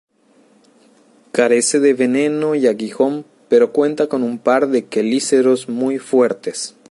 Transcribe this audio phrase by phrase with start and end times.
[1.31, 6.75] Carece de veneno y aguijón, pero cuenta con un par de quelíceros muy fuertes.